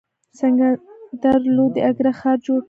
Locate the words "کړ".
2.59-2.59